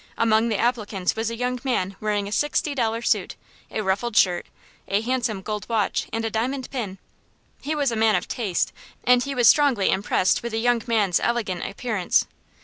[0.17, 3.35] Among the applicants was a young man wearing a sixty dollar suit,
[3.69, 4.47] a ruffled shirt,
[4.87, 6.97] a handsome gold watch and a diamond pin.
[7.61, 11.19] He was a man of taste, and he was strongly impressed with the young man's
[11.19, 12.25] elegant appearance.